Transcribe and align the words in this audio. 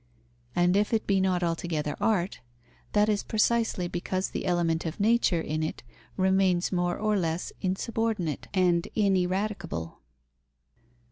And 0.55 0.75
if 0.75 0.95
it 0.95 1.05
be 1.05 1.21
not 1.21 1.43
altogether 1.43 1.95
art, 2.01 2.39
that 2.93 3.07
is 3.07 3.21
precisely 3.21 3.87
because 3.87 4.31
the 4.31 4.47
element 4.47 4.83
of 4.83 4.99
nature 4.99 5.39
in 5.41 5.61
it 5.61 5.83
remains 6.17 6.71
more 6.71 6.97
or 6.97 7.15
less 7.19 7.53
insubordinate 7.61 8.47
and 8.51 8.87
ineradicable. 8.95 9.99